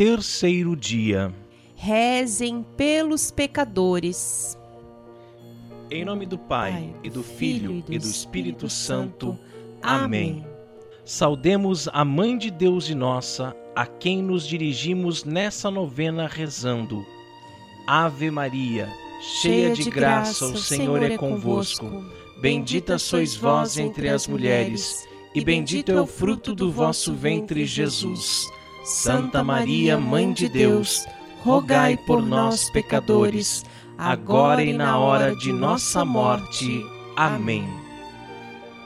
[0.00, 1.30] terceiro dia.
[1.74, 4.58] Rezem pelos pecadores.
[5.90, 9.38] Em nome do Pai, e do Filho, e do Espírito Santo.
[9.82, 10.42] Amém.
[11.04, 17.04] Saudemos a Mãe de Deus e nossa, a quem nos dirigimos nessa novena rezando.
[17.86, 18.88] Ave Maria,
[19.20, 22.06] cheia de graça, o Senhor é convosco.
[22.40, 28.48] Bendita sois vós entre as mulheres, e bendito é o fruto do vosso ventre, Jesus.
[28.84, 31.06] Santa Maria, Mãe de Deus,
[31.44, 33.64] rogai por nós, pecadores,
[33.96, 36.84] agora e na hora de nossa morte.
[37.16, 37.68] Amém.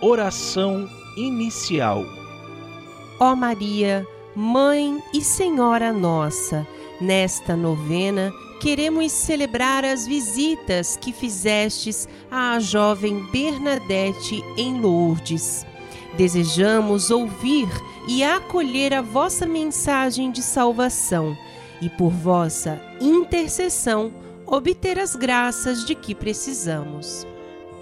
[0.00, 2.04] Oração inicial.
[3.20, 6.66] Ó Maria, Mãe e Senhora nossa,
[7.00, 15.66] nesta novena queremos celebrar as visitas que fizestes à jovem Bernadette em Lourdes.
[16.16, 17.68] Desejamos ouvir
[18.08, 21.36] e acolher a vossa mensagem de salvação
[21.80, 24.12] e, por vossa intercessão,
[24.46, 27.26] obter as graças de que precisamos.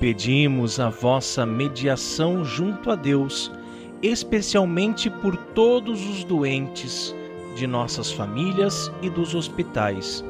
[0.00, 3.52] Pedimos a vossa mediação junto a Deus,
[4.02, 7.14] especialmente por todos os doentes
[7.54, 10.24] de nossas famílias e dos hospitais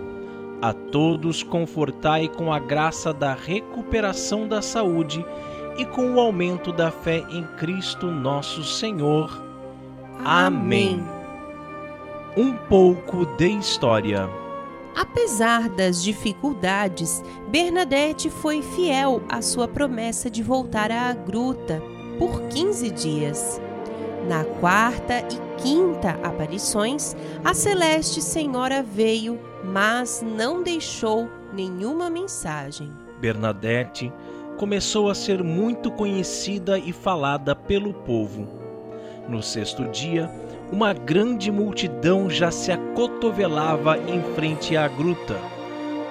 [0.62, 5.26] a todos confortai com a graça da recuperação da saúde
[5.76, 9.42] e com o aumento da fé em Cristo nosso Senhor.
[10.24, 11.02] Amém.
[12.36, 14.28] Um pouco de história.
[14.94, 21.82] Apesar das dificuldades, Bernadette foi fiel à sua promessa de voltar à gruta
[22.18, 23.60] por 15 dias.
[24.28, 32.90] Na quarta e quinta aparições, a Celeste Senhora veio mas não deixou nenhuma mensagem.
[33.20, 34.12] Bernadette
[34.58, 38.46] começou a ser muito conhecida e falada pelo povo.
[39.28, 40.30] No sexto dia,
[40.72, 45.36] uma grande multidão já se acotovelava em frente à gruta.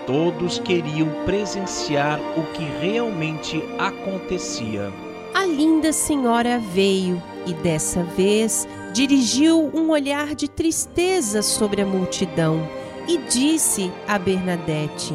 [0.05, 4.91] Todos queriam presenciar o que realmente acontecia.
[5.33, 12.67] A linda senhora veio e dessa vez dirigiu um olhar de tristeza sobre a multidão
[13.07, 15.13] e disse a Bernadette: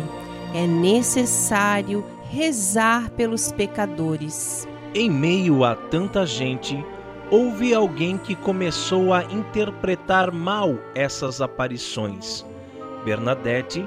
[0.54, 4.66] É necessário rezar pelos pecadores.
[4.94, 6.84] Em meio a tanta gente,
[7.30, 12.44] houve alguém que começou a interpretar mal essas aparições.
[13.04, 13.86] Bernadette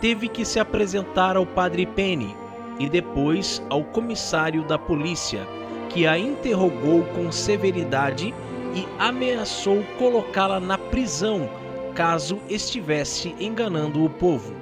[0.00, 2.34] teve que se apresentar ao padre Penny
[2.78, 5.46] e depois ao comissário da polícia,
[5.90, 8.34] que a interrogou com severidade
[8.74, 11.48] e ameaçou colocá-la na prisão
[11.94, 14.52] caso estivesse enganando o povo.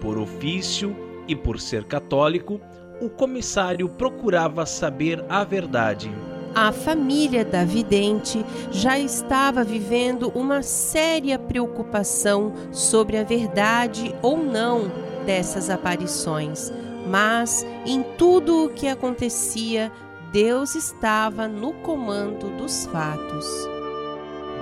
[0.00, 0.94] Por ofício
[1.26, 2.60] e por ser católico,
[3.00, 6.10] o comissário procurava saber a verdade.
[6.54, 14.90] A família da vidente já estava vivendo uma séria preocupação sobre a verdade ou não
[15.24, 16.70] dessas aparições,
[17.08, 19.90] mas em tudo o que acontecia,
[20.30, 23.46] Deus estava no comando dos fatos.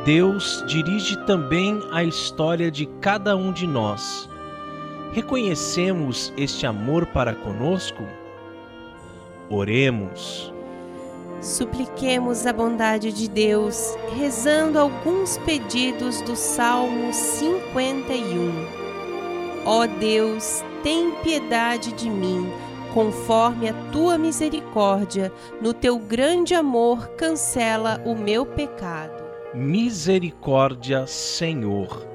[0.04, 4.29] Deus dirige também a história de cada um de nós.
[5.12, 8.04] Reconhecemos este amor para conosco?
[9.50, 10.54] Oremos.
[11.42, 18.52] Supliquemos a bondade de Deus, rezando alguns pedidos do Salmo 51.
[19.66, 22.48] Ó Deus, tem piedade de mim,
[22.94, 29.24] conforme a tua misericórdia, no teu grande amor cancela o meu pecado.
[29.54, 32.09] Misericórdia, Senhor.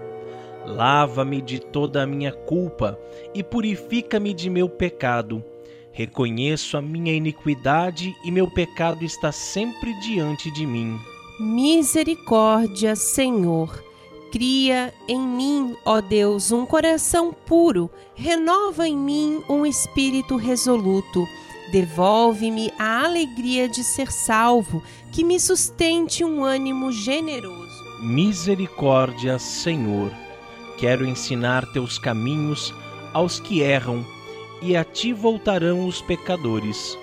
[0.65, 2.99] Lava-me de toda a minha culpa
[3.33, 5.43] e purifica-me de meu pecado.
[5.91, 10.99] Reconheço a minha iniquidade e meu pecado está sempre diante de mim.
[11.39, 13.83] Misericórdia, Senhor.
[14.31, 21.25] Cria em mim, ó Deus, um coração puro, renova em mim um espírito resoluto
[21.71, 27.83] Devolve-me a alegria de ser salvo, que me sustente um ânimo generoso.
[28.01, 30.11] Misericórdia, Senhor.
[30.77, 32.73] Quero ensinar teus caminhos
[33.13, 34.05] aos que erram,
[34.61, 36.97] e a ti voltarão os pecadores.